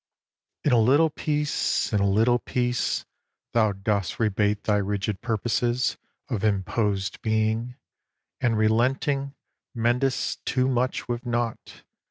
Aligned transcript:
In 0.63 0.71
a 0.71 0.79
little 0.79 1.11
peace, 1.11 1.93
in 1.93 1.99
a 1.99 2.09
little 2.09 2.39
peace, 2.39 3.05
Thou 3.53 3.73
dost 3.73 4.19
rebate 4.19 4.63
thy 4.63 4.77
rigid 4.77 5.21
purposes 5.21 5.95
Of 6.27 6.43
imposed 6.43 7.21
being, 7.21 7.75
and 8.39 8.57
relenting, 8.57 9.35
mend'st 9.75 10.43
Too 10.43 10.67
much, 10.67 11.07
with 11.07 11.27
nought. 11.27 11.83